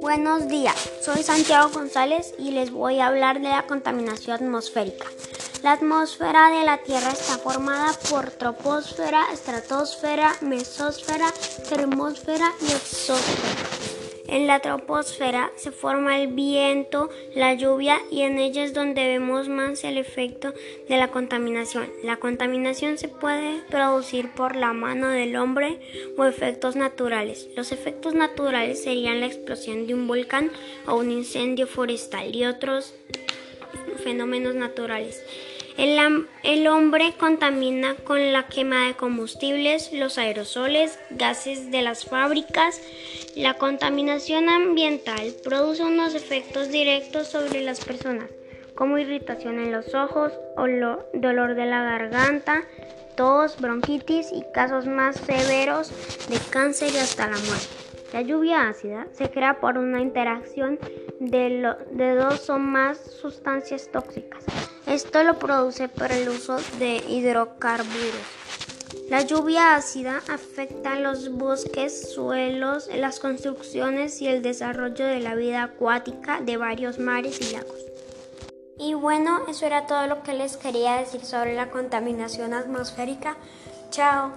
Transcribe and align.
Buenos 0.00 0.48
días, 0.48 0.74
soy 1.02 1.22
Santiago 1.22 1.70
González 1.70 2.34
y 2.38 2.52
les 2.52 2.70
voy 2.70 3.00
a 3.00 3.08
hablar 3.08 3.40
de 3.40 3.48
la 3.48 3.66
contaminación 3.66 4.36
atmosférica. 4.36 5.06
La 5.62 5.72
atmósfera 5.72 6.50
de 6.50 6.64
la 6.64 6.78
Tierra 6.78 7.10
está 7.10 7.38
formada 7.38 7.92
por 8.10 8.30
troposfera, 8.30 9.26
estratosfera, 9.32 10.36
mesósfera, 10.40 11.32
termósfera 11.68 12.52
y 12.62 12.72
exósfera. 12.72 14.07
En 14.28 14.46
la 14.46 14.60
troposfera 14.60 15.50
se 15.56 15.72
forma 15.72 16.20
el 16.20 16.28
viento, 16.28 17.08
la 17.34 17.54
lluvia 17.54 17.98
y 18.10 18.20
en 18.22 18.38
ella 18.38 18.62
es 18.62 18.74
donde 18.74 19.08
vemos 19.08 19.48
más 19.48 19.84
el 19.84 19.96
efecto 19.96 20.52
de 20.86 20.98
la 20.98 21.08
contaminación. 21.08 21.90
La 22.04 22.18
contaminación 22.18 22.98
se 22.98 23.08
puede 23.08 23.62
producir 23.70 24.30
por 24.30 24.54
la 24.54 24.74
mano 24.74 25.08
del 25.08 25.34
hombre 25.36 25.80
o 26.18 26.26
efectos 26.26 26.76
naturales. 26.76 27.48
Los 27.56 27.72
efectos 27.72 28.12
naturales 28.12 28.82
serían 28.82 29.20
la 29.20 29.26
explosión 29.26 29.86
de 29.86 29.94
un 29.94 30.06
volcán 30.06 30.50
o 30.86 30.96
un 30.96 31.10
incendio 31.10 31.66
forestal 31.66 32.36
y 32.36 32.44
otros 32.44 32.94
fenómenos 34.04 34.54
naturales. 34.54 35.24
El, 35.78 36.66
hombre 36.66 37.14
contamina 37.16 37.94
con 38.02 38.32
la 38.32 38.48
quema 38.48 38.86
de 38.86 38.94
combustibles, 38.94 39.92
los 39.92 40.18
aerosoles, 40.18 40.98
gases 41.10 41.70
de 41.70 41.82
las 41.82 42.04
fábricas. 42.04 42.80
La 43.36 43.54
contaminación 43.54 44.48
ambiental 44.48 45.32
produce 45.44 45.84
unos 45.84 46.16
efectos 46.16 46.70
directos 46.70 47.28
sobre 47.28 47.62
las 47.62 47.84
personas, 47.84 48.28
como 48.74 48.98
irritación 48.98 49.60
en 49.60 49.70
los 49.70 49.94
ojos, 49.94 50.32
dolor 50.56 51.54
de 51.54 51.66
la 51.66 51.84
garganta, 51.84 52.64
tos, 53.16 53.60
bronquitis 53.60 54.32
y 54.32 54.42
casos 54.52 54.86
más 54.88 55.14
severos 55.14 55.92
de 56.28 56.40
cáncer 56.50 56.92
y 56.92 56.98
hasta 56.98 57.28
la 57.28 57.38
muerte. 57.38 57.68
La 58.12 58.22
lluvia 58.22 58.68
ácida 58.68 59.06
se 59.12 59.30
crea 59.30 59.60
por 59.60 59.78
una 59.78 60.00
interacción 60.00 60.80
de, 61.20 61.72
de 61.92 62.14
dos 62.16 62.50
o 62.50 62.58
más 62.58 62.98
sustancias 62.98 63.88
tóxicas. 63.92 64.44
Esto 64.88 65.22
lo 65.22 65.38
produce 65.38 65.88
por 65.88 66.10
el 66.12 66.30
uso 66.30 66.56
de 66.78 66.96
hidrocarburos. 67.08 68.38
La 69.10 69.20
lluvia 69.20 69.74
ácida 69.74 70.22
afecta 70.28 70.98
los 70.98 71.30
bosques, 71.30 72.12
suelos, 72.14 72.88
las 72.94 73.20
construcciones 73.20 74.22
y 74.22 74.28
el 74.28 74.42
desarrollo 74.42 75.06
de 75.06 75.20
la 75.20 75.34
vida 75.34 75.62
acuática 75.62 76.40
de 76.40 76.56
varios 76.56 76.98
mares 76.98 77.38
y 77.40 77.54
lagos. 77.54 77.84
Y 78.78 78.94
bueno, 78.94 79.42
eso 79.48 79.66
era 79.66 79.86
todo 79.86 80.06
lo 80.06 80.22
que 80.22 80.32
les 80.32 80.56
quería 80.56 80.96
decir 80.96 81.24
sobre 81.24 81.54
la 81.54 81.70
contaminación 81.70 82.54
atmosférica. 82.54 83.36
Chao. 83.90 84.32